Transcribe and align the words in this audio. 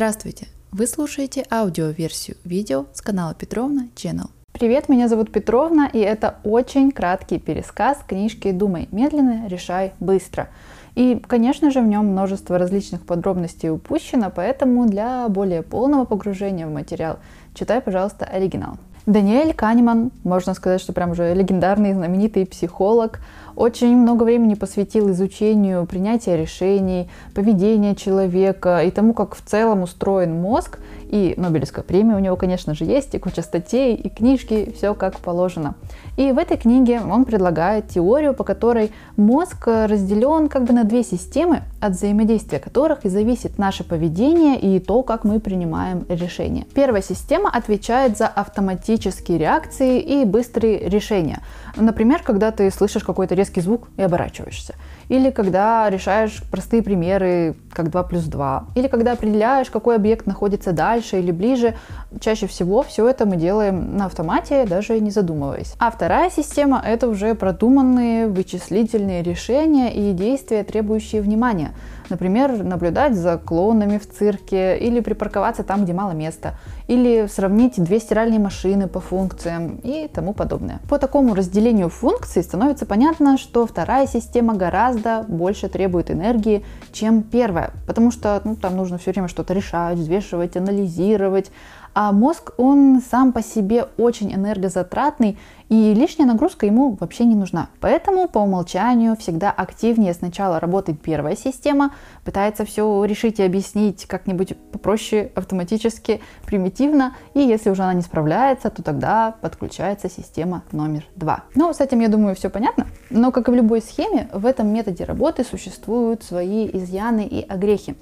Здравствуйте! 0.00 0.46
Вы 0.72 0.86
слушаете 0.86 1.44
аудиоверсию 1.50 2.38
видео 2.42 2.86
с 2.94 3.02
канала 3.02 3.34
Петровна 3.34 3.88
Channel. 3.94 4.30
Привет, 4.50 4.88
меня 4.88 5.08
зовут 5.08 5.30
Петровна, 5.30 5.90
и 5.92 5.98
это 5.98 6.38
очень 6.42 6.90
краткий 6.90 7.38
пересказ 7.38 7.98
книжки 8.08 8.50
«Думай 8.50 8.88
медленно, 8.92 9.46
решай 9.46 9.92
быстро». 10.00 10.48
И, 10.94 11.20
конечно 11.28 11.70
же, 11.70 11.82
в 11.82 11.86
нем 11.86 12.06
множество 12.06 12.56
различных 12.56 13.04
подробностей 13.04 13.68
упущено, 13.68 14.32
поэтому 14.34 14.86
для 14.86 15.28
более 15.28 15.62
полного 15.62 16.06
погружения 16.06 16.66
в 16.66 16.72
материал 16.72 17.18
читай, 17.52 17.82
пожалуйста, 17.82 18.24
оригинал. 18.24 18.78
Даниэль 19.10 19.54
Канеман, 19.54 20.12
можно 20.22 20.54
сказать, 20.54 20.80
что 20.80 20.92
прям 20.92 21.10
уже 21.10 21.34
легендарный, 21.34 21.94
знаменитый 21.94 22.46
психолог, 22.46 23.18
очень 23.56 23.96
много 23.96 24.22
времени 24.22 24.54
посвятил 24.54 25.10
изучению 25.10 25.84
принятия 25.84 26.36
решений, 26.36 27.10
поведения 27.34 27.96
человека 27.96 28.82
и 28.84 28.90
тому, 28.92 29.12
как 29.12 29.34
в 29.34 29.42
целом 29.42 29.82
устроен 29.82 30.32
мозг. 30.32 30.78
И 31.10 31.34
Нобелевская 31.36 31.82
премия 31.82 32.14
у 32.14 32.20
него, 32.20 32.36
конечно 32.36 32.72
же, 32.72 32.84
есть, 32.84 33.14
и 33.14 33.18
куча 33.18 33.42
статей, 33.42 33.96
и 33.96 34.08
книжки, 34.08 34.72
все 34.76 34.94
как 34.94 35.18
положено. 35.18 35.74
И 36.16 36.30
в 36.30 36.38
этой 36.38 36.56
книге 36.56 37.00
он 37.00 37.24
предлагает 37.24 37.88
теорию, 37.88 38.32
по 38.32 38.44
которой 38.44 38.92
мозг 39.16 39.66
разделен 39.66 40.48
как 40.48 40.64
бы 40.64 40.72
на 40.72 40.84
две 40.84 41.02
системы, 41.02 41.62
от 41.80 41.94
взаимодействия 41.94 42.60
которых 42.60 43.04
и 43.04 43.08
зависит 43.08 43.58
наше 43.58 43.82
поведение 43.82 44.60
и 44.60 44.78
то, 44.78 45.02
как 45.02 45.24
мы 45.24 45.40
принимаем 45.40 46.04
решения. 46.08 46.64
Первая 46.74 47.02
система 47.02 47.50
отвечает 47.50 48.16
за 48.16 48.28
автоматические 48.28 49.38
реакции 49.38 50.00
и 50.00 50.24
быстрые 50.24 50.88
решения. 50.88 51.40
Например, 51.76 52.22
когда 52.22 52.50
ты 52.50 52.70
слышишь 52.70 53.04
какой-то 53.04 53.34
резкий 53.34 53.60
звук 53.60 53.88
и 53.96 54.02
оборачиваешься. 54.02 54.74
Или 55.08 55.30
когда 55.30 55.88
решаешь 55.90 56.42
простые 56.50 56.82
примеры, 56.82 57.54
как 57.72 57.90
2 57.90 58.02
плюс 58.04 58.24
2. 58.24 58.66
Или 58.74 58.88
когда 58.88 59.12
определяешь, 59.12 59.70
какой 59.70 59.96
объект 59.96 60.26
находится 60.26 60.72
дальше 60.72 61.18
или 61.18 61.30
ближе. 61.30 61.76
Чаще 62.20 62.46
всего 62.46 62.82
все 62.82 63.08
это 63.08 63.26
мы 63.26 63.36
делаем 63.36 63.96
на 63.96 64.06
автомате, 64.06 64.66
даже 64.66 64.98
не 65.00 65.10
задумываясь. 65.10 65.74
А 65.78 65.90
вторая 65.90 66.30
система— 66.30 66.82
это 66.86 67.08
уже 67.08 67.34
продуманные 67.34 68.28
вычислительные 68.28 69.22
решения 69.22 69.92
и 69.92 70.12
действия, 70.12 70.64
требующие 70.64 71.22
внимания. 71.22 71.72
Например, 72.10 72.62
наблюдать 72.62 73.14
за 73.14 73.38
клоунами 73.38 73.98
в 73.98 74.08
цирке 74.08 74.76
или 74.78 75.00
припарковаться 75.00 75.62
там, 75.62 75.84
где 75.84 75.92
мало 75.92 76.10
места, 76.10 76.54
или 76.88 77.26
сравнить 77.28 77.82
две 77.82 78.00
стиральные 78.00 78.40
машины 78.40 78.88
по 78.88 79.00
функциям 79.00 79.80
и 79.84 80.08
тому 80.12 80.34
подобное. 80.34 80.80
По 80.88 80.98
такому 80.98 81.34
разделению 81.34 81.88
функций 81.88 82.42
становится 82.42 82.84
понятно, 82.84 83.38
что 83.38 83.66
вторая 83.66 84.06
система 84.06 84.54
гораздо 84.54 85.24
больше 85.28 85.68
требует 85.68 86.10
энергии, 86.10 86.64
чем 86.92 87.22
первая, 87.22 87.70
потому 87.86 88.10
что 88.10 88.40
ну, 88.44 88.56
там 88.56 88.76
нужно 88.76 88.98
все 88.98 89.12
время 89.12 89.28
что-то 89.28 89.54
решать, 89.54 89.96
взвешивать, 89.96 90.56
анализировать, 90.56 91.52
а 91.94 92.12
мозг, 92.12 92.52
он 92.56 93.02
сам 93.10 93.32
по 93.32 93.42
себе 93.42 93.86
очень 93.98 94.32
энергозатратный, 94.32 95.38
и 95.68 95.94
лишняя 95.94 96.26
нагрузка 96.26 96.66
ему 96.66 96.96
вообще 96.98 97.24
не 97.24 97.36
нужна. 97.36 97.68
Поэтому 97.80 98.28
по 98.28 98.38
умолчанию 98.38 99.16
всегда 99.16 99.50
активнее 99.50 100.14
сначала 100.14 100.58
работает 100.58 101.00
первая 101.00 101.36
система, 101.36 101.92
пытается 102.24 102.64
все 102.64 103.04
решить 103.04 103.38
и 103.38 103.44
объяснить 103.44 104.06
как-нибудь 104.06 104.56
попроще, 104.72 105.30
автоматически, 105.34 106.20
примитивно, 106.44 107.14
и 107.34 107.40
если 107.40 107.70
уже 107.70 107.82
она 107.82 107.94
не 107.94 108.02
справляется, 108.02 108.70
то 108.70 108.82
тогда 108.82 109.36
подключается 109.40 110.08
система 110.08 110.62
номер 110.72 111.04
два. 111.14 111.44
Ну, 111.54 111.72
с 111.72 111.80
этим, 111.80 112.00
я 112.00 112.08
думаю, 112.08 112.34
все 112.34 112.50
понятно. 112.50 112.86
Но, 113.10 113.30
как 113.30 113.48
и 113.48 113.52
в 113.52 113.54
любой 113.54 113.80
схеме, 113.80 114.28
в 114.32 114.46
этом 114.46 114.68
методе 114.68 115.04
работы 115.04 115.44
существуют 115.44 116.22
свои 116.22 116.68
изъяны 116.72 117.26
и 117.26 117.42
огрехи. 117.46 117.96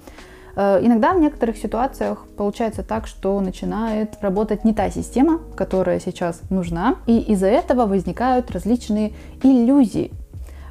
Э, 0.57 0.79
иногда 0.83 1.13
в 1.13 1.21
некоторых 1.21 1.57
ситуациях 1.57 2.25
получается 2.37 2.83
так, 2.83 3.07
что 3.07 3.41
начинает 3.41 4.17
работать 4.21 4.65
не 4.65 4.73
та 4.75 4.91
система, 4.91 5.39
которая 5.57 6.01
сейчас 6.01 6.41
нужна, 6.51 6.97
и 7.07 7.19
из-за 7.33 7.47
этого 7.47 7.87
возникают 7.87 8.51
различные 8.51 9.13
иллюзии. 9.43 10.13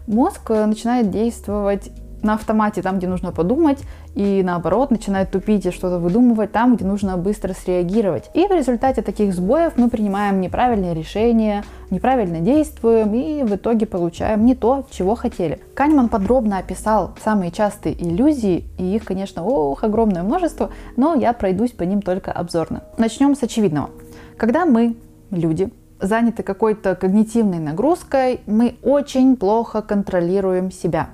Мозг 0.08 0.52
э, 0.52 0.66
начинает 0.66 1.12
действовать 1.12 1.92
на 2.24 2.34
автомате 2.34 2.82
там, 2.82 2.98
где 2.98 3.08
нужно 3.08 3.32
подумать, 3.32 3.80
и 4.16 4.42
наоборот 4.44 4.92
начинает 4.92 5.32
тупить 5.32 5.66
и 5.66 5.72
что-то 5.72 6.00
выдумывать 6.00 6.52
там, 6.52 6.76
где 6.76 6.86
нужно 6.86 7.18
быстро 7.18 7.54
среагировать. 7.54 8.30
И 8.34 8.48
в 8.48 8.52
результате 8.52 9.02
таких 9.02 9.34
сбоев 9.34 9.74
мы 9.78 9.90
принимаем 9.90 10.42
неправильные 10.42 10.94
решения, 10.94 11.64
неправильно 11.90 12.40
действуем 12.40 13.14
и 13.14 13.44
в 13.44 13.56
итоге 13.56 13.86
получаем 13.86 14.46
не 14.46 14.56
то, 14.56 14.86
чего 14.90 15.16
хотели. 15.16 15.60
Канеман 15.76 16.10
подробно 16.10 16.58
описал 16.58 17.14
самые 17.24 17.52
частые 17.52 17.96
иллюзии, 18.02 18.66
и 18.78 18.96
их, 18.96 19.06
конечно, 19.06 19.44
ох, 19.44 19.84
огромное 19.84 20.24
множество, 20.24 20.72
но 20.96 21.14
я 21.14 21.34
пройдусь 21.34 21.72
по 21.72 21.84
ним 21.84 22.02
только 22.02 22.32
обзорно. 22.32 22.84
Начнем 22.98 23.36
с 23.36 23.44
очевидного. 23.44 23.90
Когда 24.38 24.66
мы, 24.66 24.96
люди, 25.32 25.72
заняты 26.00 26.44
какой-то 26.44 26.96
когнитивной 26.96 27.60
нагрузкой, 27.60 28.42
мы 28.46 28.76
очень 28.84 29.36
плохо 29.36 29.82
контролируем 29.82 30.72
себя. 30.72 31.10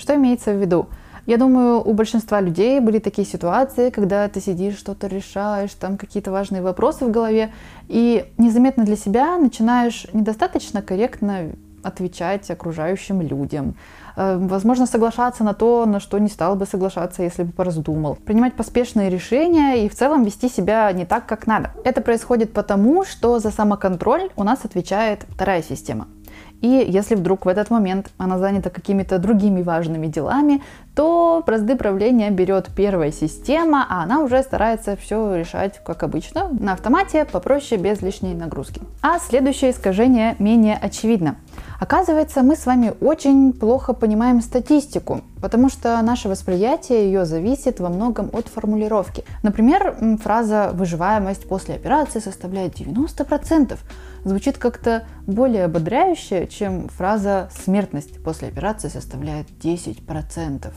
Что 0.00 0.14
имеется 0.14 0.52
в 0.52 0.60
виду? 0.60 0.88
Я 1.26 1.36
думаю, 1.36 1.86
у 1.86 1.92
большинства 1.92 2.40
людей 2.40 2.80
были 2.80 2.98
такие 2.98 3.26
ситуации, 3.26 3.90
когда 3.90 4.26
ты 4.28 4.40
сидишь, 4.40 4.78
что-то 4.78 5.06
решаешь, 5.06 5.74
там 5.74 5.98
какие-то 5.98 6.32
важные 6.32 6.62
вопросы 6.62 7.04
в 7.04 7.10
голове, 7.10 7.52
и 7.86 8.24
незаметно 8.38 8.84
для 8.84 8.96
себя 8.96 9.36
начинаешь 9.36 10.06
недостаточно 10.14 10.80
корректно 10.80 11.50
отвечать 11.82 12.50
окружающим 12.50 13.20
людям. 13.20 13.74
Э, 14.16 14.38
возможно, 14.38 14.86
соглашаться 14.86 15.44
на 15.44 15.52
то, 15.52 15.84
на 15.86 16.00
что 16.00 16.18
не 16.18 16.28
стал 16.28 16.56
бы 16.56 16.64
соглашаться, 16.66 17.22
если 17.22 17.42
бы 17.42 17.52
пораздумал. 17.52 18.16
Принимать 18.16 18.54
поспешные 18.54 19.10
решения 19.10 19.84
и 19.84 19.88
в 19.88 19.94
целом 19.94 20.24
вести 20.24 20.48
себя 20.48 20.90
не 20.92 21.04
так, 21.04 21.26
как 21.26 21.46
надо. 21.46 21.72
Это 21.84 22.00
происходит 22.00 22.52
потому, 22.54 23.04
что 23.04 23.38
за 23.38 23.50
самоконтроль 23.50 24.30
у 24.36 24.44
нас 24.44 24.64
отвечает 24.64 25.26
вторая 25.28 25.62
система– 25.62 26.08
и 26.60 26.68
если 26.68 27.14
вдруг 27.14 27.46
в 27.46 27.48
этот 27.48 27.70
момент 27.70 28.10
она 28.18 28.38
занята 28.38 28.70
какими-то 28.70 29.18
другими 29.18 29.62
важными 29.62 30.06
делами, 30.06 30.62
то 31.00 31.42
бразды 31.46 31.76
правления 31.76 32.28
берет 32.28 32.68
первая 32.76 33.10
система, 33.10 33.86
а 33.88 34.02
она 34.02 34.20
уже 34.20 34.42
старается 34.42 34.96
все 34.96 35.34
решать, 35.34 35.82
как 35.82 36.02
обычно, 36.02 36.50
на 36.50 36.74
автомате, 36.74 37.24
попроще, 37.24 37.80
без 37.80 38.02
лишней 38.02 38.34
нагрузки. 38.34 38.82
А 39.00 39.18
следующее 39.18 39.70
искажение 39.70 40.36
менее 40.38 40.76
очевидно. 40.76 41.36
Оказывается, 41.80 42.42
мы 42.42 42.54
с 42.54 42.66
вами 42.66 42.92
очень 43.00 43.54
плохо 43.54 43.94
понимаем 43.94 44.42
статистику, 44.42 45.22
потому 45.40 45.70
что 45.70 45.98
наше 46.02 46.28
восприятие 46.28 47.06
ее 47.06 47.24
зависит 47.24 47.80
во 47.80 47.88
многом 47.88 48.28
от 48.34 48.48
формулировки. 48.48 49.24
Например, 49.42 49.96
фраза 50.22 50.70
«выживаемость 50.74 51.48
после 51.48 51.76
операции 51.76 52.18
составляет 52.18 52.78
90%» 52.78 53.78
звучит 54.24 54.58
как-то 54.58 55.04
более 55.26 55.64
ободряюще, 55.64 56.46
чем 56.46 56.88
фраза 56.88 57.48
«смертность 57.64 58.22
после 58.22 58.48
операции 58.48 58.88
составляет 58.88 59.46
10%». 59.62 60.70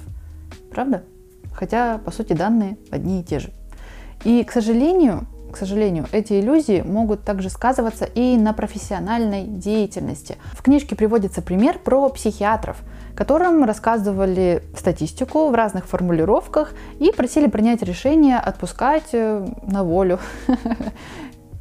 Правда? 0.73 1.03
Хотя, 1.53 1.99
по 1.99 2.11
сути, 2.11 2.33
данные 2.33 2.77
одни 2.91 3.21
и 3.21 3.23
те 3.23 3.39
же. 3.39 3.51
И, 4.23 4.43
к 4.43 4.51
сожалению, 4.51 5.27
к 5.51 5.57
сожалению, 5.57 6.07
эти 6.11 6.39
иллюзии 6.39 6.81
могут 6.81 7.23
также 7.23 7.51
сказываться 7.51 8.05
и 8.05 8.37
на 8.37 8.53
профессиональной 8.53 9.43
деятельности. 9.43 10.37
В 10.53 10.63
книжке 10.63 10.95
приводится 10.95 11.43
пример 11.43 11.77
про 11.77 12.09
психиатров, 12.09 12.77
которым 13.15 13.63
рассказывали 13.63 14.63
статистику 14.75 15.49
в 15.49 15.53
разных 15.53 15.85
формулировках 15.85 16.73
и 16.99 17.11
просили 17.11 17.47
принять 17.47 17.83
решение 17.83 18.37
отпускать 18.37 19.09
э, 19.13 19.47
на 19.61 19.83
волю 19.83 20.19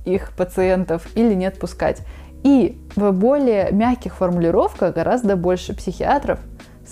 их 0.06 0.32
пациентов 0.38 1.06
или 1.14 1.34
не 1.34 1.44
отпускать. 1.44 2.00
И 2.42 2.80
в 2.96 3.12
более 3.12 3.70
мягких 3.72 4.16
формулировках 4.16 4.94
гораздо 4.94 5.36
больше 5.36 5.76
психиатров 5.76 6.40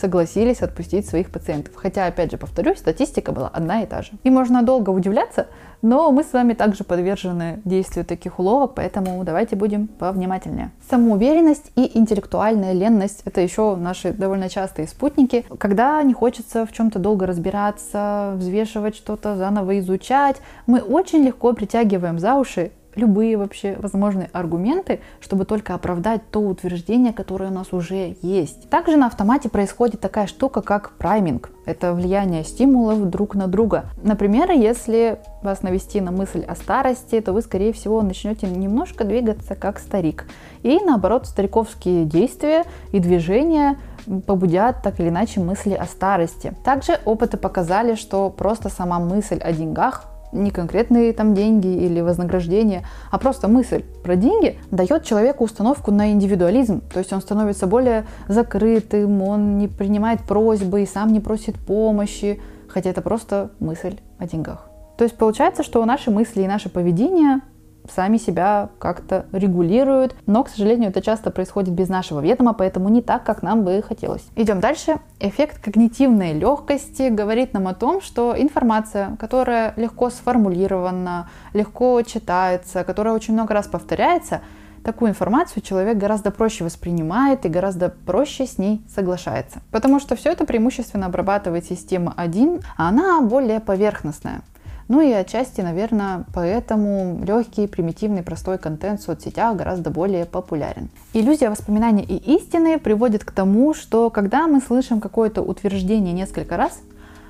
согласились 0.00 0.62
отпустить 0.62 1.06
своих 1.06 1.30
пациентов. 1.30 1.74
Хотя, 1.76 2.06
опять 2.06 2.30
же, 2.30 2.38
повторюсь, 2.38 2.78
статистика 2.78 3.32
была 3.32 3.48
одна 3.48 3.82
и 3.82 3.86
та 3.86 4.02
же. 4.02 4.12
И 4.24 4.30
можно 4.30 4.62
долго 4.62 4.90
удивляться, 4.90 5.46
но 5.82 6.10
мы 6.10 6.24
с 6.24 6.32
вами 6.32 6.54
также 6.54 6.84
подвержены 6.84 7.60
действию 7.64 8.04
таких 8.04 8.38
уловок, 8.38 8.72
поэтому 8.74 9.22
давайте 9.24 9.56
будем 9.56 9.86
повнимательнее. 9.86 10.70
Самоуверенность 10.90 11.72
и 11.76 11.98
интеллектуальная 11.98 12.72
ленность– 12.72 13.22
это 13.24 13.40
еще 13.40 13.76
наши 13.76 14.12
довольно 14.12 14.48
частые 14.48 14.88
спутники. 14.88 15.44
Когда 15.58 16.02
не 16.02 16.12
хочется 16.12 16.66
в 16.66 16.72
чем-то 16.72 16.98
долго 16.98 17.26
разбираться, 17.26 18.32
взвешивать 18.36 18.96
что-то, 18.96 19.36
заново 19.36 19.78
изучать, 19.78 20.36
мы 20.66 20.80
очень 20.80 21.22
легко 21.22 21.52
притягиваем 21.52 22.18
за 22.18 22.34
уши 22.34 22.72
любые 23.00 23.36
вообще 23.36 23.76
возможные 23.80 24.30
аргументы, 24.32 25.00
чтобы 25.20 25.44
только 25.44 25.74
оправдать 25.74 26.22
то 26.30 26.40
утверждение, 26.40 27.12
которое 27.12 27.50
у 27.50 27.52
нас 27.52 27.72
уже 27.72 28.16
есть. 28.22 28.70
Также 28.70 28.96
на 28.96 29.06
автомате 29.06 29.48
происходит 29.48 30.00
такая 30.00 30.26
штука, 30.26 30.62
как 30.62 30.92
прайминг. 30.92 31.50
Это 31.66 31.92
влияние 31.94 32.44
стимулов 32.44 33.08
друг 33.10 33.34
на 33.34 33.46
друга. 33.46 33.86
Например, 34.02 34.50
если 34.50 35.20
вас 35.42 35.62
навести 35.62 36.00
на 36.00 36.10
мысль 36.10 36.44
о 36.44 36.54
старости, 36.54 37.20
то 37.20 37.32
вы, 37.32 37.42
скорее 37.42 37.72
всего, 37.72 38.02
начнете 38.02 38.46
немножко 38.46 39.04
двигаться 39.04 39.54
как 39.54 39.78
старик. 39.78 40.26
И 40.62 40.78
наоборот, 40.84 41.26
стариковские 41.26 42.04
действия 42.04 42.64
и 42.92 42.98
движения 42.98 43.78
побудят 44.26 44.82
так 44.82 45.00
или 45.00 45.08
иначе 45.08 45.40
мысли 45.40 45.74
о 45.74 45.84
старости. 45.84 46.52
Также 46.64 46.98
опыты 47.04 47.36
показали, 47.36 47.94
что 47.94 48.30
просто 48.30 48.68
сама 48.68 48.98
мысль 48.98 49.38
о 49.38 49.52
деньгах 49.52 50.09
не 50.32 50.50
конкретные 50.50 51.12
там 51.12 51.34
деньги 51.34 51.68
или 51.68 52.00
вознаграждение, 52.00 52.84
а 53.10 53.18
просто 53.18 53.48
мысль 53.48 53.82
про 54.02 54.16
деньги 54.16 54.58
дает 54.70 55.04
человеку 55.04 55.44
установку 55.44 55.90
на 55.90 56.12
индивидуализм. 56.12 56.80
То 56.92 56.98
есть 56.98 57.12
он 57.12 57.20
становится 57.20 57.66
более 57.66 58.06
закрытым, 58.28 59.22
он 59.22 59.58
не 59.58 59.68
принимает 59.68 60.20
просьбы 60.22 60.82
и 60.82 60.86
сам 60.86 61.12
не 61.12 61.20
просит 61.20 61.58
помощи, 61.58 62.40
хотя 62.68 62.90
это 62.90 63.02
просто 63.02 63.50
мысль 63.60 63.96
о 64.18 64.26
деньгах. 64.26 64.68
То 64.96 65.04
есть 65.04 65.16
получается, 65.16 65.62
что 65.62 65.84
наши 65.84 66.10
мысли 66.10 66.42
и 66.42 66.46
наше 66.46 66.68
поведение 66.68 67.40
сами 67.90 68.16
себя 68.16 68.70
как-то 68.78 69.26
регулируют, 69.32 70.14
но, 70.26 70.44
к 70.44 70.48
сожалению, 70.48 70.90
это 70.90 71.02
часто 71.02 71.30
происходит 71.30 71.74
без 71.74 71.88
нашего 71.88 72.20
ведома, 72.20 72.52
поэтому 72.52 72.88
не 72.88 73.02
так, 73.02 73.24
как 73.24 73.42
нам 73.42 73.64
бы 73.64 73.82
хотелось. 73.86 74.24
Идем 74.36 74.60
дальше. 74.60 74.96
Эффект 75.18 75.58
когнитивной 75.62 76.32
легкости 76.32 77.08
говорит 77.08 77.52
нам 77.52 77.68
о 77.68 77.74
том, 77.74 78.00
что 78.00 78.34
информация, 78.36 79.16
которая 79.18 79.74
легко 79.76 80.10
сформулирована, 80.10 81.28
легко 81.52 82.00
читается, 82.02 82.84
которая 82.84 83.14
очень 83.14 83.34
много 83.34 83.54
раз 83.54 83.66
повторяется, 83.66 84.40
такую 84.82 85.10
информацию 85.10 85.62
человек 85.62 85.98
гораздо 85.98 86.30
проще 86.30 86.64
воспринимает 86.64 87.44
и 87.44 87.48
гораздо 87.48 87.90
проще 87.90 88.46
с 88.46 88.58
ней 88.58 88.82
соглашается. 88.88 89.60
Потому 89.70 90.00
что 90.00 90.16
все 90.16 90.30
это 90.30 90.44
преимущественно 90.44 91.06
обрабатывает 91.06 91.64
система 91.64 92.14
1, 92.16 92.60
а 92.76 92.88
она 92.88 93.20
более 93.20 93.60
поверхностная. 93.60 94.42
Ну 94.90 95.00
и 95.00 95.12
отчасти, 95.12 95.60
наверное, 95.60 96.24
поэтому 96.34 97.20
легкий, 97.24 97.68
примитивный, 97.68 98.24
простой 98.24 98.58
контент 98.58 99.00
в 99.00 99.04
соцсетях 99.04 99.54
гораздо 99.54 99.88
более 99.88 100.24
популярен. 100.26 100.88
Иллюзия 101.12 101.48
воспоминания 101.48 102.02
и 102.02 102.16
истины 102.34 102.76
приводит 102.76 103.22
к 103.22 103.30
тому, 103.30 103.72
что 103.72 104.10
когда 104.10 104.48
мы 104.48 104.60
слышим 104.60 105.00
какое-то 105.00 105.42
утверждение 105.42 106.12
несколько 106.12 106.56
раз, 106.56 106.80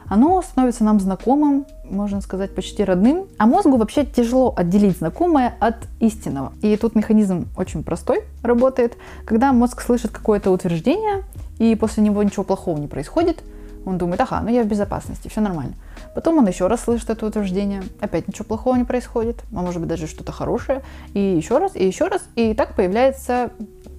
оно 0.07 0.41
становится 0.41 0.85
нам 0.85 1.01
знакомым, 1.01 1.67
можно 1.85 2.23
сказать, 2.23 2.55
почти 2.55 2.83
родным, 2.83 3.27
а 3.37 3.45
мозгу 3.45 3.77
вообще 3.77 4.07
тяжело 4.07 4.55
отделить 4.57 4.97
знакомое 4.97 5.55
от 5.61 5.77
истинного. 5.99 6.55
И 6.63 6.75
тут 6.79 6.95
механизм 6.95 7.47
очень 7.59 7.85
простой 7.85 8.23
работает. 8.43 8.97
Когда 9.27 9.53
мозг 9.53 9.83
слышит 9.83 10.13
какое-то 10.13 10.51
утверждение, 10.51 11.25
и 11.59 11.75
после 11.75 12.03
него 12.03 12.23
ничего 12.23 12.43
плохого 12.43 12.79
не 12.79 12.89
происходит, 12.89 13.43
он 13.87 13.99
думает, 13.99 14.21
ага, 14.21 14.41
ну 14.41 14.51
я 14.51 14.63
в 14.63 14.67
безопасности, 14.67 15.29
все 15.29 15.41
нормально. 15.41 15.75
Потом 16.15 16.39
он 16.39 16.47
еще 16.47 16.67
раз 16.67 16.83
слышит 16.83 17.11
это 17.11 17.27
утверждение, 17.27 17.83
опять 18.01 18.29
ничего 18.29 18.45
плохого 18.45 18.77
не 18.77 18.85
происходит, 18.85 19.43
а 19.55 19.63
может 19.63 19.81
быть 19.81 19.89
даже 19.89 20.07
что-то 20.07 20.33
хорошее, 20.33 20.83
и 21.15 21.21
еще 21.21 21.59
раз, 21.59 21.77
и 21.77 21.87
еще 21.87 22.09
раз, 22.09 22.23
и 22.35 22.55
так 22.55 22.75
появляется 22.75 23.51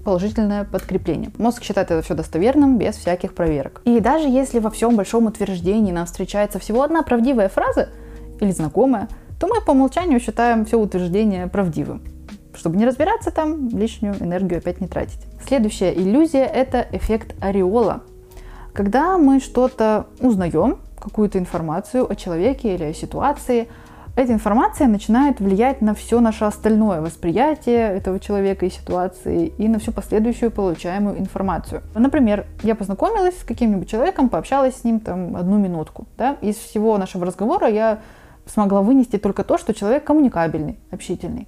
положительное 0.03 0.65
подкрепление. 0.65 1.31
Мозг 1.37 1.63
считает 1.63 1.91
это 1.91 2.01
все 2.01 2.15
достоверным, 2.15 2.77
без 2.77 2.95
всяких 2.95 3.33
проверок. 3.33 3.81
И 3.85 3.99
даже 3.99 4.27
если 4.27 4.59
во 4.59 4.69
всем 4.69 4.95
большом 4.95 5.27
утверждении 5.27 5.91
нам 5.91 6.05
встречается 6.05 6.59
всего 6.59 6.83
одна 6.83 7.03
правдивая 7.03 7.49
фраза 7.49 7.89
или 8.39 8.51
знакомая, 8.51 9.07
то 9.39 9.47
мы 9.47 9.61
по 9.61 9.71
умолчанию 9.71 10.19
считаем 10.19 10.65
все 10.65 10.79
утверждение 10.79 11.47
правдивым. 11.47 12.01
Чтобы 12.53 12.77
не 12.77 12.85
разбираться 12.85 13.31
там, 13.31 13.69
лишнюю 13.69 14.15
энергию 14.19 14.59
опять 14.59 14.81
не 14.81 14.87
тратить. 14.87 15.19
Следующая 15.47 15.93
иллюзия– 15.93 16.45
это 16.45 16.85
эффект 16.91 17.33
ореола. 17.39 18.03
Когда 18.73 19.17
мы 19.17 19.39
что-то 19.41 20.07
узнаем, 20.19 20.79
какую-то 20.99 21.39
информацию 21.39 22.09
о 22.09 22.15
человеке 22.15 22.75
или 22.75 22.83
о 22.85 22.93
ситуации, 22.93 23.67
эта 24.15 24.33
информация 24.33 24.87
начинает 24.87 25.39
влиять 25.39 25.81
на 25.81 25.93
все 25.93 26.19
наше 26.19 26.45
остальное 26.45 27.01
восприятие 27.01 27.95
этого 27.95 28.19
человека 28.19 28.65
и 28.65 28.69
ситуации 28.69 29.47
и 29.57 29.67
на 29.67 29.79
всю 29.79 29.91
последующую 29.91 30.51
получаемую 30.51 31.17
информацию. 31.19 31.81
Например, 31.95 32.45
я 32.63 32.75
познакомилась 32.75 33.39
с 33.39 33.43
каким-нибудь 33.43 33.89
человеком, 33.89 34.29
пообщалась 34.29 34.75
с 34.75 34.83
ним 34.83 34.99
там 34.99 35.35
одну 35.35 35.57
минутку. 35.57 36.07
Да? 36.17 36.37
Из 36.41 36.55
всего 36.55 36.97
нашего 36.97 37.25
разговора 37.25 37.67
я 37.67 37.99
смогла 38.45 38.81
вынести 38.81 39.17
только 39.17 39.43
то, 39.43 39.57
что 39.57 39.73
человек 39.73 40.03
коммуникабельный, 40.03 40.77
общительный. 40.91 41.47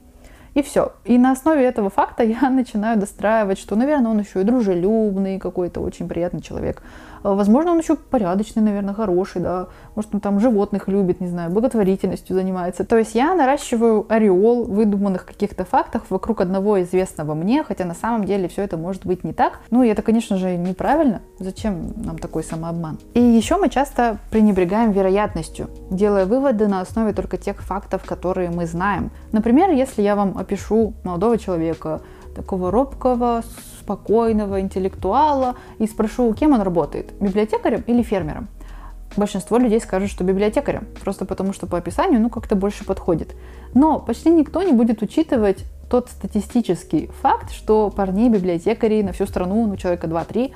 И 0.53 0.61
все. 0.61 0.93
И 1.05 1.17
на 1.17 1.31
основе 1.31 1.63
этого 1.63 1.89
факта 1.89 2.23
я 2.23 2.49
начинаю 2.49 2.99
достраивать, 2.99 3.59
что, 3.59 3.75
наверное, 3.75 4.11
он 4.11 4.19
еще 4.19 4.41
и 4.41 4.43
дружелюбный, 4.43 5.39
какой-то 5.39 5.81
очень 5.81 6.07
приятный 6.07 6.41
человек. 6.41 6.83
А, 7.23 7.33
возможно, 7.33 7.71
он 7.71 7.79
еще 7.79 7.95
порядочный, 7.95 8.61
наверное, 8.61 8.93
хороший, 8.93 9.41
да. 9.41 9.67
Может, 9.95 10.13
он 10.13 10.19
там 10.19 10.39
животных 10.39 10.87
любит, 10.87 11.21
не 11.21 11.27
знаю, 11.27 11.51
благотворительностью 11.51 12.35
занимается. 12.35 12.83
То 12.83 12.97
есть 12.97 13.15
я 13.15 13.33
наращиваю 13.33 14.05
ореол 14.09 14.65
выдуманных 14.65 15.25
каких-то 15.25 15.63
фактов 15.63 16.03
вокруг 16.09 16.41
одного 16.41 16.81
известного 16.81 17.33
мне, 17.33 17.63
хотя 17.63 17.85
на 17.85 17.95
самом 17.95 18.25
деле 18.25 18.47
все 18.47 18.63
это 18.63 18.77
может 18.77 19.05
быть 19.05 19.23
не 19.23 19.33
так. 19.33 19.59
Ну 19.71 19.83
и 19.83 19.87
это, 19.87 20.01
конечно 20.01 20.37
же, 20.37 20.55
неправильно. 20.57 21.21
Зачем 21.39 21.93
нам 21.95 22.17
такой 22.17 22.43
самообман? 22.43 22.99
И 23.13 23.21
еще 23.21 23.57
мы 23.57 23.69
часто 23.69 24.17
пренебрегаем 24.29 24.91
вероятностью, 24.91 25.69
делая 25.89 26.25
выводы 26.25 26.67
на 26.67 26.81
основе 26.81 27.13
только 27.13 27.37
тех 27.37 27.61
фактов, 27.61 28.03
которые 28.05 28.49
мы 28.49 28.65
знаем. 28.65 29.11
Например, 29.31 29.69
если 29.71 30.01
я 30.01 30.15
вам 30.15 30.37
опишу 30.43 30.93
молодого 31.03 31.37
человека, 31.37 32.01
такого 32.35 32.71
робкого, 32.71 33.43
спокойного 33.79 34.61
интеллектуала 34.61 35.55
и 35.79 35.87
спрошу, 35.87 36.33
кем 36.33 36.53
он 36.53 36.61
работает, 36.61 37.13
библиотекарем 37.19 37.83
или 37.87 38.01
фермером. 38.01 38.47
Большинство 39.15 39.57
людей 39.57 39.79
скажут, 39.79 40.09
что 40.09 40.23
библиотекарем, 40.23 40.87
просто 41.03 41.25
потому 41.25 41.53
что 41.53 41.67
по 41.67 41.77
описанию 41.77 42.19
ну 42.19 42.29
как-то 42.29 42.55
больше 42.55 42.83
подходит. 42.85 43.35
Но 43.73 43.99
почти 43.99 44.31
никто 44.31 44.63
не 44.63 44.71
будет 44.71 45.01
учитывать 45.01 45.65
тот 45.89 46.09
статистический 46.09 47.11
факт, 47.21 47.51
что 47.51 47.91
парней 47.91 48.29
библиотекарей 48.29 49.03
на 49.03 49.11
всю 49.11 49.27
страну, 49.27 49.67
ну 49.67 49.75
человека 49.75 50.07
2-3, 50.07 50.53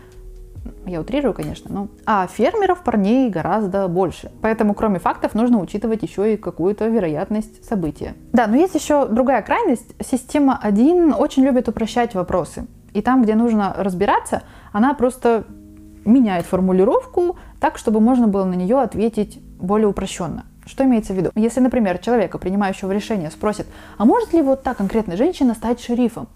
я 0.86 1.02
утрирую, 1.02 1.34
конечно, 1.34 1.74
но... 1.74 1.88
А 2.06 2.28
фермеров 2.28 2.84
парней 2.84 3.30
гораздо 3.30 3.88
больше. 3.88 4.32
Поэтому, 4.42 4.74
кроме 4.74 5.00
фактов, 5.00 5.34
нужно 5.34 5.60
учитывать 5.60 6.04
еще 6.04 6.34
и 6.34 6.38
какую-то 6.38 6.88
вероятность 6.88 7.66
события. 7.66 8.16
Да, 8.34 8.48
но 8.48 8.56
есть 8.56 8.76
еще 8.76 9.08
другая 9.08 9.42
крайность. 9.42 9.96
Система 10.04 10.60
1 10.62 11.14
очень 11.18 11.44
любит 11.44 11.68
упрощать 11.68 12.16
вопросы. 12.16 12.68
И 12.94 13.02
там, 13.02 13.24
где 13.24 13.36
нужно 13.36 13.76
разбираться, 13.78 14.44
она 14.72 14.94
просто 14.94 15.46
меняет 16.06 16.46
формулировку 16.46 17.38
так, 17.60 17.78
чтобы 17.78 18.00
можно 18.00 18.28
было 18.28 18.46
на 18.46 18.56
нее 18.56 18.80
ответить 18.80 19.40
более 19.60 19.88
упрощенно. 19.88 20.46
Что 20.66 20.84
имеется 20.84 21.14
в 21.14 21.16
виду? 21.16 21.32
Если, 21.36 21.60
например, 21.60 21.98
человека, 21.98 22.38
принимающего 22.38 22.92
решение, 22.92 23.32
спросит, 23.32 23.68
а 23.98 24.06
может 24.06 24.34
ли 24.34 24.42
вот 24.42 24.64
та 24.64 24.74
конкретная 24.74 25.16
женщина 25.16 25.54
стать 25.54 25.80
шерифом? 25.82 26.28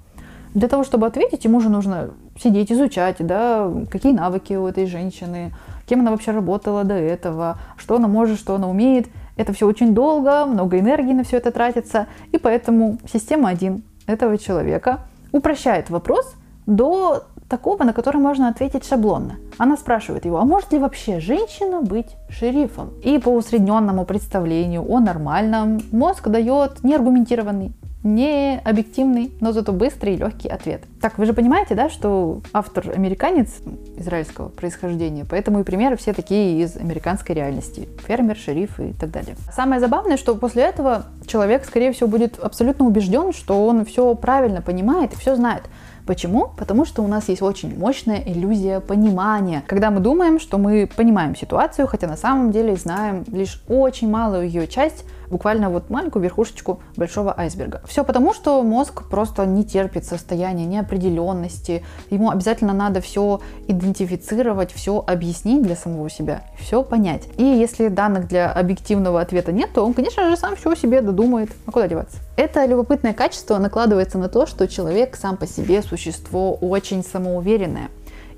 Для 0.54 0.68
того, 0.68 0.84
чтобы 0.84 1.08
ответить, 1.08 1.46
ему 1.46 1.62
же 1.62 1.70
нужно 1.70 2.12
сидеть, 2.38 2.72
изучать, 2.72 3.18
да, 3.20 3.72
какие 3.90 4.12
навыки 4.12 4.54
у 4.54 4.68
этой 4.68 4.86
женщины, 4.86 5.54
кем 5.86 6.02
она 6.02 6.12
вообще 6.12 6.32
работала 6.32 6.84
до 6.84 6.96
этого, 6.96 7.58
что 7.78 7.96
она 7.96 8.08
может, 8.08 8.38
что 8.38 8.56
она 8.56 8.68
умеет. 8.68 9.08
Это 9.38 9.54
все 9.54 9.66
очень 9.66 9.94
долго, 9.94 10.46
много 10.46 10.78
энергии 10.78 11.14
на 11.14 11.24
все 11.24 11.38
это 11.38 11.52
тратится, 11.52 12.08
и 12.32 12.38
поэтому 12.38 12.98
система 13.12 13.50
1 13.50 13.82
этого 14.08 14.38
человека 14.38 15.00
упрощает 15.32 15.90
вопрос 15.90 16.36
до 16.66 17.24
такого, 17.48 17.84
на 17.84 17.94
который 17.94 18.22
можно 18.22 18.50
ответить 18.50 18.86
шаблонно. 18.86 19.36
Она 19.58 19.78
спрашивает 19.78 20.26
его, 20.26 20.40
а 20.40 20.46
может 20.46 20.72
ли 20.74 20.80
вообще 20.80 21.20
женщина 21.20 21.82
быть 21.82 22.16
шерифом? 22.30 22.92
И 23.04 23.20
по 23.20 23.30
усредненному 23.30 24.06
представлению 24.06 24.90
о 24.90 25.00
нормальном 25.00 25.82
мозг 25.92 26.28
дает 26.30 26.84
неаргументированный 26.84 27.74
не 28.04 28.60
объективный, 28.64 29.32
но 29.40 29.52
зато 29.52 29.72
быстрый 29.72 30.16
и 30.16 30.18
легкий 30.18 30.48
ответ. 30.48 30.84
Так, 31.00 31.18
вы 31.18 31.26
же 31.26 31.34
понимаете, 31.34 31.76
да, 31.76 31.90
что 31.90 32.42
автор 32.54 32.92
американец 32.96 33.62
израильского 33.98 34.50
происхождения, 34.50 35.26
поэтому 35.30 35.60
и 35.60 35.64
примеры 35.64 35.98
все 35.98 36.14
такие 36.14 36.62
из 36.64 36.78
американской 36.78 37.36
реальности. 37.36 37.88
Фермер, 38.08 38.36
шериф 38.36 38.80
и 38.80 38.94
так 38.94 39.12
далее. 39.12 39.36
Самое 39.52 39.80
забавное, 39.80 40.18
что 40.18 40.36
после 40.36 40.64
этого 40.64 41.06
человек, 41.32 41.66
скорее 41.66 41.94
всего, 41.94 42.10
будет 42.10 42.40
абсолютно 42.40 42.86
убежден, 42.86 43.32
что 43.32 43.66
он 43.66 43.86
все 43.86 44.14
правильно 44.16 44.62
понимает 44.62 45.14
и 45.14 45.16
все 45.16 45.36
знает. 45.36 45.64
Почему? 46.06 46.50
Потому 46.58 46.84
что 46.86 47.04
у 47.04 47.08
нас 47.08 47.30
есть 47.30 47.42
очень 47.42 47.78
мощная 47.78 48.22
иллюзия 48.26 48.80
понимания. 48.80 49.64
Когда 49.68 49.92
мы 49.92 50.00
думаем, 50.00 50.40
что 50.40 50.58
мы 50.58 50.90
понимаем 50.94 51.36
ситуацию, 51.36 51.88
хотя 51.88 52.08
на 52.08 52.18
самом 52.18 52.52
деле 52.52 52.76
знаем 52.76 53.24
лишь 53.32 53.64
очень 53.70 54.10
малую 54.10 54.46
ее 54.46 54.68
часть, 54.68 55.06
буквально 55.32 55.70
вот 55.70 55.90
маленькую 55.90 56.24
верхушечку 56.24 56.82
большого 56.98 57.34
айсберга. 57.40 57.82
Все 57.86 58.04
потому, 58.04 58.34
что 58.34 58.62
мозг 58.64 59.04
просто 59.10 59.46
не 59.46 59.64
терпит 59.64 60.06
состояния 60.06 60.66
неопределенности. 60.66 61.84
Ему 62.10 62.30
обязательно 62.30 62.74
надо 62.74 63.00
все 63.00 63.40
идентифицировать, 63.68 64.74
все 64.74 65.04
объяснить 65.08 65.64
для 65.64 65.76
самого 65.76 66.10
себя, 66.10 66.44
все 66.60 66.84
понять. 66.84 67.30
И 67.38 67.44
если 67.44 67.88
данных 67.88 68.28
для 68.28 68.52
объективного 68.52 69.22
ответа 69.22 69.52
нет, 69.52 69.70
то 69.74 69.86
он, 69.86 69.94
конечно 69.94 70.30
же, 70.30 70.36
сам 70.36 70.56
все 70.56 70.76
себе 70.76 71.02
додумает. 71.02 71.21
А 71.66 71.72
куда 71.72 71.88
деваться? 71.88 72.18
Это 72.36 72.66
любопытное 72.66 73.14
качество 73.14 73.58
накладывается 73.58 74.18
на 74.18 74.30
то, 74.30 74.46
что 74.46 74.68
человек 74.68 75.16
сам 75.16 75.38
по 75.38 75.46
себе 75.46 75.82
существо 75.82 76.56
очень 76.56 77.04
самоуверенное. 77.04 77.90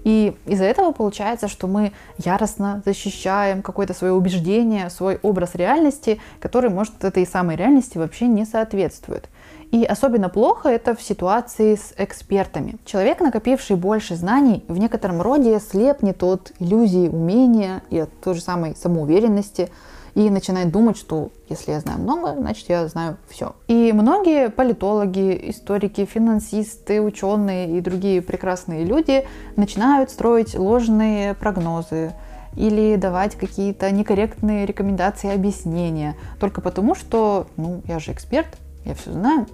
И 0.03 0.35
из-за 0.45 0.65
этого 0.65 0.91
получается, 0.91 1.47
что 1.47 1.67
мы 1.67 1.93
яростно 2.17 2.81
защищаем 2.85 3.61
какое-то 3.61 3.93
свое 3.93 4.13
убеждение, 4.13 4.89
свой 4.89 5.17
образ 5.21 5.55
реальности, 5.55 6.19
который, 6.39 6.69
может, 6.69 7.03
этой 7.03 7.25
самой 7.25 7.55
реальности 7.55 7.97
вообще 7.97 8.27
не 8.27 8.45
соответствует. 8.45 9.29
И 9.71 9.85
особенно 9.85 10.29
плохо 10.29 10.69
это 10.69 10.95
в 10.95 11.01
ситуации 11.01 11.75
с 11.75 11.93
экспертами. 11.97 12.75
Человек, 12.85 13.21
накопивший 13.21 13.75
больше 13.75 14.15
знаний, 14.15 14.63
в 14.67 14.77
некотором 14.77 15.21
роде 15.21 15.59
слепнет 15.59 16.21
от 16.21 16.51
иллюзии 16.59 17.07
умения 17.07 17.81
и 17.89 17.99
от 17.99 18.09
той 18.21 18.35
же 18.35 18.41
самой 18.41 18.75
самоуверенности, 18.75 19.69
и 20.15 20.29
начинает 20.29 20.71
думать, 20.71 20.97
что 20.97 21.31
если 21.49 21.71
я 21.71 21.79
знаю 21.79 21.99
много, 21.99 22.35
значит 22.37 22.69
я 22.69 22.87
знаю 22.87 23.17
все. 23.29 23.55
И 23.67 23.91
многие 23.93 24.49
политологи, 24.49 25.49
историки, 25.49 26.05
финансисты, 26.05 27.01
ученые 27.01 27.77
и 27.77 27.81
другие 27.81 28.21
прекрасные 28.21 28.85
люди 28.85 29.25
начинают 29.55 30.11
строить 30.11 30.55
ложные 30.55 31.33
прогнозы, 31.33 32.13
или 32.55 32.95
давать 32.97 33.35
какие-то 33.35 33.89
некорректные 33.91 34.65
рекомендации, 34.65 35.33
объяснения, 35.33 36.15
только 36.39 36.61
потому 36.61 36.95
что, 36.95 37.47
ну, 37.57 37.81
я 37.87 37.99
же 37.99 38.11
эксперт, 38.11 38.57
я 38.85 38.93
все 38.93 39.11
знаю, 39.11 39.47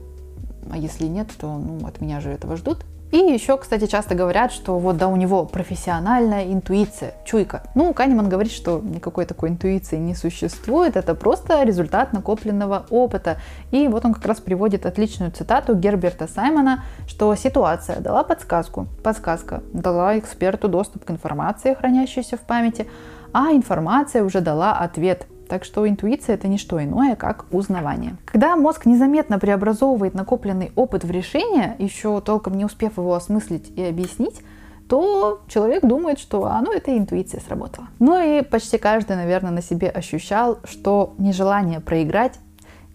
а 0.70 0.78
если 0.78 1.06
нет, 1.06 1.30
то, 1.40 1.58
ну, 1.58 1.86
от 1.88 2.02
меня 2.02 2.20
же 2.20 2.30
этого 2.30 2.58
ждут. 2.58 2.86
И 3.12 3.18
еще, 3.18 3.58
кстати, 3.58 3.88
часто 3.88 4.14
говорят, 4.14 4.52
что 4.52 4.78
вот 4.78 4.98
да, 4.98 5.08
у 5.08 5.16
него 5.16 5.46
профессиональная 5.46 6.54
интуиция, 6.54 7.14
чуйка. 7.26 7.64
Ну, 7.74 7.92
Канеман 7.94 8.30
говорит, 8.30 8.52
что 8.52 8.80
никакой 8.84 9.26
такой 9.26 9.50
интуиции 9.50 9.98
не 9.98 10.14
существует, 10.14 10.96
это 10.96 11.16
просто 11.16 11.64
результат 11.64 12.14
накопленного 12.14 12.86
опыта. 12.92 13.38
И 13.72 13.88
вот 13.88 14.06
он 14.06 14.14
как 14.14 14.26
раз 14.28 14.40
приводит 14.40 14.86
отличную 14.86 15.32
цитату 15.32 15.74
Герберта 15.74 16.28
Саймона, 16.28 16.84
что 17.08 17.34
ситуация 17.34 18.00
дала 18.00 18.24
подсказку, 18.24 18.88
подсказка 19.04 19.64
дала 19.74 20.20
эксперту 20.20 20.68
доступ 20.68 21.06
к 21.06 21.10
информации, 21.10 21.74
хранящейся 21.74 22.38
в 22.38 22.42
памяти, 22.42 22.88
а 23.34 23.52
информация 23.54 24.24
уже 24.24 24.40
дала 24.42 24.74
ответ, 24.74 25.26
так 25.50 25.66
что 25.66 25.88
интуиция 25.90 26.36
это 26.36 26.48
не 26.48 26.58
что 26.58 26.82
иное, 26.82 27.16
как 27.16 27.46
узнавание. 27.52 28.16
Когда 28.26 28.56
мозг 28.56 28.86
незаметно 28.86 29.40
преобразовывает 29.40 30.14
накопленный 30.14 30.72
опыт 30.76 31.04
в 31.04 31.12
решение, 31.12 31.76
еще 31.80 32.22
толком 32.22 32.56
не 32.56 32.66
успев 32.66 32.98
его 32.98 33.16
осмыслить 33.16 33.72
и 33.76 33.84
объяснить, 33.84 34.42
то 34.88 35.42
человек 35.48 35.84
думает, 35.86 36.20
что 36.20 36.46
а, 36.46 36.62
ну 36.62 36.72
это 36.72 36.96
интуиция 36.98 37.42
сработала. 37.42 37.88
Ну 38.00 38.20
и 38.22 38.44
почти 38.44 38.78
каждый, 38.78 39.16
наверное, 39.16 39.52
на 39.52 39.62
себе 39.62 39.90
ощущал, 39.90 40.60
что 40.64 41.14
нежелание 41.18 41.80
проиграть 41.80 42.40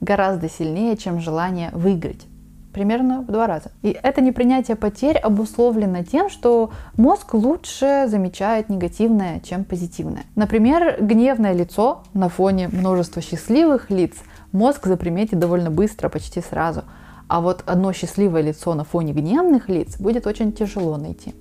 гораздо 0.00 0.49
сильнее, 0.49 0.96
чем 0.96 1.20
желание 1.20 1.70
выиграть 1.73 2.26
примерно 2.74 3.22
в 3.22 3.26
два 3.26 3.46
раза. 3.46 3.70
И 3.82 3.96
это 4.02 4.20
непринятие 4.20 4.76
потерь 4.76 5.16
обусловлено 5.16 6.04
тем, 6.04 6.28
что 6.28 6.72
мозг 6.96 7.32
лучше 7.34 8.04
замечает 8.08 8.68
негативное, 8.68 9.40
чем 9.40 9.64
позитивное. 9.64 10.24
Например, 10.34 10.98
гневное 11.00 11.54
лицо 11.54 12.02
на 12.12 12.28
фоне 12.28 12.68
множества 12.68 13.22
счастливых 13.22 13.90
лиц 13.90 14.12
мозг 14.52 14.86
заприметит 14.86 15.38
довольно 15.38 15.70
быстро, 15.70 16.08
почти 16.08 16.42
сразу. 16.42 16.82
А 17.28 17.40
вот 17.40 17.62
одно 17.64 17.92
счастливое 17.92 18.42
лицо 18.42 18.74
на 18.74 18.84
фоне 18.84 19.12
гневных 19.12 19.70
лиц 19.70 19.96
будет 19.98 20.26
очень 20.26 20.52
тяжело 20.52 20.98
найти 20.98 21.34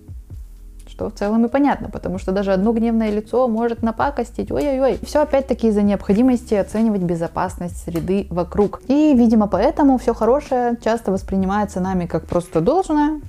что 0.93 1.09
в 1.09 1.13
целом 1.13 1.43
и 1.45 1.49
понятно, 1.49 1.89
потому 1.89 2.19
что 2.19 2.31
даже 2.31 2.53
одно 2.53 2.71
гневное 2.71 3.09
лицо 3.09 3.47
может 3.47 3.81
напакостить, 3.81 4.51
ой-ой-ой. 4.51 4.99
Все 5.03 5.21
опять-таки 5.23 5.69
из-за 5.69 5.81
необходимости 5.81 6.53
оценивать 6.53 7.01
безопасность 7.01 7.83
среды 7.83 8.27
вокруг. 8.29 8.81
И, 8.87 9.15
видимо, 9.15 9.47
поэтому 9.47 9.97
все 9.97 10.13
хорошее 10.13 10.77
часто 10.83 11.11
воспринимается 11.11 11.79
нами 11.79 12.05
как 12.05 12.27
просто 12.27 12.61
должное, 12.61 13.21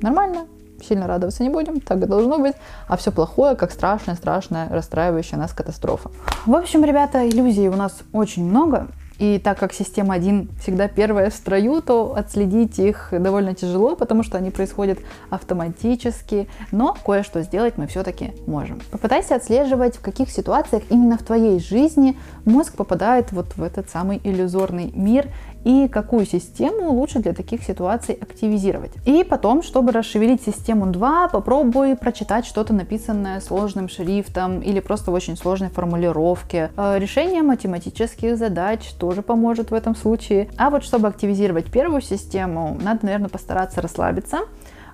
нормально, 0.00 0.46
сильно 0.82 1.06
радоваться 1.06 1.42
не 1.42 1.50
будем, 1.50 1.80
так 1.80 2.02
и 2.02 2.06
должно 2.06 2.38
быть, 2.38 2.54
а 2.88 2.96
все 2.96 3.12
плохое, 3.12 3.56
как 3.56 3.72
страшная, 3.72 4.14
страшная, 4.14 4.70
расстраивающая 4.70 5.36
нас 5.36 5.52
катастрофа. 5.52 6.10
В 6.46 6.56
общем, 6.56 6.82
ребята, 6.82 7.28
иллюзий 7.28 7.68
у 7.68 7.76
нас 7.76 7.98
очень 8.14 8.48
много, 8.48 8.88
и 9.22 9.38
так 9.38 9.56
как 9.56 9.72
система 9.72 10.14
1 10.14 10.48
всегда 10.60 10.88
первая 10.88 11.30
в 11.30 11.34
строю, 11.34 11.80
то 11.80 12.12
отследить 12.16 12.80
их 12.80 13.10
довольно 13.12 13.54
тяжело, 13.54 13.94
потому 13.94 14.24
что 14.24 14.36
они 14.36 14.50
происходят 14.50 14.98
автоматически, 15.30 16.48
но 16.72 16.96
кое-что 17.06 17.42
сделать 17.42 17.74
мы 17.76 17.86
все-таки 17.86 18.32
можем. 18.48 18.80
Попытайся 18.90 19.36
отслеживать, 19.36 19.96
в 19.96 20.00
каких 20.00 20.28
ситуациях 20.28 20.82
именно 20.90 21.16
в 21.18 21.22
твоей 21.22 21.60
жизни 21.60 22.18
мозг 22.44 22.74
попадает 22.74 23.30
вот 23.30 23.56
в 23.56 23.62
этот 23.62 23.88
самый 23.88 24.20
иллюзорный 24.24 24.90
мир 24.92 25.28
и 25.64 25.88
какую 25.88 26.26
систему 26.26 26.90
лучше 26.90 27.20
для 27.20 27.32
таких 27.32 27.62
ситуаций 27.62 28.16
активизировать. 28.20 28.92
И 29.06 29.24
потом, 29.24 29.62
чтобы 29.62 29.92
расшевелить 29.92 30.42
систему 30.42 30.86
2, 30.86 31.28
попробуй 31.28 31.96
прочитать 31.96 32.46
что-то 32.46 32.72
написанное 32.72 33.40
сложным 33.40 33.88
шрифтом 33.88 34.60
или 34.60 34.80
просто 34.80 35.10
в 35.10 35.14
очень 35.14 35.36
сложной 35.36 35.68
формулировке. 35.68 36.70
Э, 36.76 36.98
решение 36.98 37.42
математических 37.42 38.36
задач 38.36 38.92
тоже 39.12 39.22
поможет 39.22 39.70
в 39.70 39.74
этом 39.74 39.94
случае. 39.94 40.48
А 40.56 40.70
вот 40.70 40.82
чтобы 40.84 41.08
активизировать 41.08 41.70
первую 41.70 42.00
систему, 42.00 42.78
надо, 42.82 43.00
наверное, 43.02 43.28
постараться 43.28 43.82
расслабиться, 43.82 44.38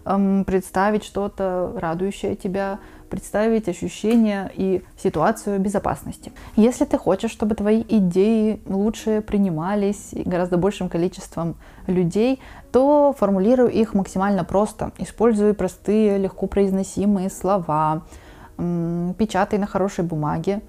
эм, 0.04 0.44
представить 0.44 1.04
что-то 1.04 1.72
радующее 1.76 2.34
тебя, 2.34 2.80
представить 3.10 3.68
ощущения 3.68 4.50
и 4.56 4.82
ситуацию 5.00 5.60
безопасности. 5.60 6.32
Если 6.56 6.84
ты 6.84 6.98
хочешь, 6.98 7.30
чтобы 7.30 7.54
твои 7.54 7.84
идеи 7.88 8.60
лучше 8.66 9.20
принимались 9.20 10.10
гораздо 10.12 10.56
большим 10.56 10.88
количеством 10.88 11.54
людей, 11.86 12.40
то 12.72 13.14
формулируй 13.16 13.70
их 13.70 13.94
максимально 13.94 14.42
просто. 14.42 14.90
Используй 14.98 15.54
простые, 15.54 16.18
легко 16.18 16.48
произносимые 16.48 17.30
слова, 17.30 18.02
печатай 18.56 19.60
на 19.60 19.66
хорошей 19.66 20.04
бумаге, 20.04 20.60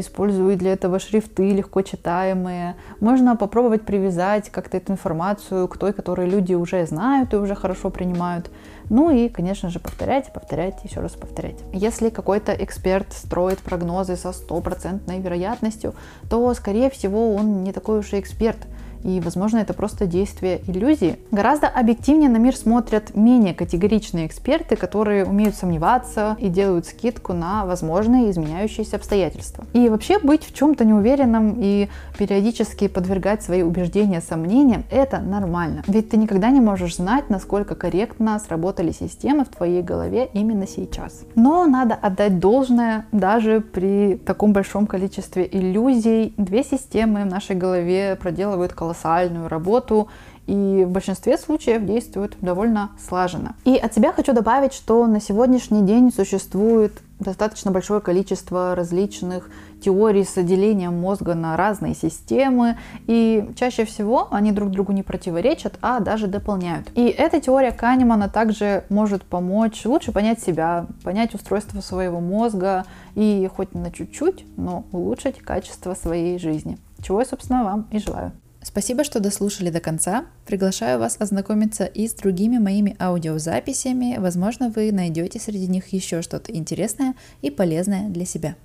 используй 0.00 0.56
для 0.56 0.72
этого 0.72 0.98
шрифты 0.98 1.50
легко 1.50 1.82
читаемые. 1.82 2.76
Можно 3.00 3.36
попробовать 3.36 3.82
привязать 3.82 4.50
как-то 4.50 4.76
эту 4.76 4.92
информацию 4.92 5.68
к 5.68 5.76
той, 5.78 5.92
которую 5.92 6.28
люди 6.28 6.54
уже 6.54 6.86
знают 6.86 7.34
и 7.34 7.36
уже 7.36 7.54
хорошо 7.54 7.90
принимают. 7.90 8.50
Ну 8.90 9.10
и, 9.10 9.28
конечно 9.28 9.68
же, 9.68 9.80
повторять, 9.80 10.32
повторять, 10.32 10.82
еще 10.84 11.00
раз 11.00 11.12
повторять. 11.12 11.58
Если 11.72 12.08
какой-то 12.08 12.52
эксперт 12.52 13.12
строит 13.12 13.58
прогнозы 13.58 14.16
со 14.16 14.32
стопроцентной 14.32 15.20
вероятностью, 15.20 15.94
то, 16.30 16.52
скорее 16.54 16.88
всего, 16.88 17.34
он 17.34 17.64
не 17.64 17.72
такой 17.72 17.98
уж 17.98 18.12
и 18.12 18.20
эксперт– 18.20 18.58
и, 19.04 19.20
возможно, 19.20 19.58
это 19.58 19.74
просто 19.74 20.06
действие 20.06 20.60
иллюзии. 20.66 21.18
Гораздо 21.30 21.68
объективнее 21.68 22.28
на 22.28 22.38
мир 22.38 22.56
смотрят 22.56 23.14
менее 23.14 23.54
категоричные 23.54 24.26
эксперты, 24.26 24.76
которые 24.76 25.24
умеют 25.24 25.54
сомневаться 25.54 26.36
и 26.38 26.48
делают 26.48 26.86
скидку 26.86 27.32
на 27.32 27.64
возможные 27.64 28.30
изменяющиеся 28.30 28.96
обстоятельства. 28.96 29.64
И 29.72 29.88
вообще 29.88 30.18
быть 30.18 30.44
в 30.44 30.54
чем-то 30.54 30.84
неуверенным 30.84 31.56
и 31.58 31.88
периодически 32.18 32.88
подвергать 32.88 33.42
свои 33.42 33.62
убеждения 33.62 34.20
сомнениям– 34.20 34.84
это 34.90 35.20
нормально. 35.20 35.82
Ведь 35.86 36.10
ты 36.10 36.16
никогда 36.16 36.50
не 36.50 36.60
можешь 36.60 36.96
знать, 36.96 37.30
насколько 37.30 37.74
корректно 37.74 38.38
сработали 38.38 38.92
системы 38.92 39.44
в 39.44 39.48
твоей 39.48 39.82
голове 39.82 40.28
именно 40.32 40.66
сейчас. 40.66 41.24
Но 41.34 41.66
надо 41.66 41.94
отдать 41.94 42.38
должное 42.38 43.06
даже 43.12 43.60
при 43.60 44.16
таком 44.16 44.52
большом 44.52 44.86
количестве 44.86 45.48
иллюзий. 45.50 46.34
Две 46.36 46.64
системы 46.64 47.22
в 47.22 47.26
нашей 47.26 47.56
голове 47.56 48.16
проделывают 48.20 48.72
колоссальные 48.72 48.87
колоссальную 48.88 49.48
работу 49.48 50.08
и 50.46 50.84
в 50.86 50.90
большинстве 50.90 51.36
случаев 51.36 51.84
действуют 51.84 52.38
довольно 52.40 52.90
слаженно. 53.06 53.54
И 53.66 53.76
от 53.76 53.94
себя 53.94 54.12
хочу 54.12 54.32
добавить, 54.32 54.72
что 54.72 55.06
на 55.06 55.20
сегодняшний 55.20 55.82
день 55.82 56.10
существует 56.10 57.02
достаточно 57.20 57.70
большое 57.70 58.00
количество 58.00 58.74
различных 58.74 59.50
теорий 59.84 60.24
с 60.24 60.38
отделением 60.38 60.98
мозга 60.98 61.34
на 61.34 61.54
разные 61.56 61.94
системы, 61.94 62.78
и 63.06 63.50
чаще 63.56 63.84
всего 63.84 64.28
они 64.30 64.52
друг 64.52 64.70
другу 64.70 64.92
не 64.92 65.02
противоречат, 65.02 65.74
а 65.82 66.00
даже 66.00 66.28
дополняют. 66.28 66.88
И 66.94 67.08
эта 67.08 67.40
теория 67.40 67.72
Канемана 67.72 68.30
также 68.30 68.84
может 68.88 69.24
помочь 69.24 69.84
лучше 69.84 70.12
понять 70.12 70.40
себя, 70.40 70.86
понять 71.04 71.34
устройство 71.34 71.82
своего 71.82 72.20
мозга 72.20 72.86
и 73.14 73.50
хоть 73.54 73.74
на 73.74 73.90
чуть-чуть, 73.90 74.46
но 74.56 74.84
улучшить 74.92 75.40
качество 75.40 75.92
своей 75.92 76.38
жизни. 76.38 76.78
Чего 77.02 77.20
я, 77.20 77.26
собственно, 77.26 77.64
вам 77.64 77.86
и 77.90 77.98
желаю. 77.98 78.32
Спасибо, 78.68 79.02
что 79.02 79.18
дослушали 79.18 79.70
до 79.70 79.80
конца. 79.80 80.26
Приглашаю 80.44 80.98
вас 80.98 81.16
ознакомиться 81.18 81.86
и 81.86 82.06
с 82.06 82.12
другими 82.12 82.58
моими 82.58 82.94
аудиозаписями. 83.00 84.18
Возможно, 84.18 84.68
вы 84.68 84.92
найдете 84.92 85.40
среди 85.40 85.66
них 85.66 85.88
еще 85.94 86.20
что-то 86.20 86.52
интересное 86.52 87.14
и 87.40 87.50
полезное 87.50 88.10
для 88.10 88.26
себя. 88.26 88.56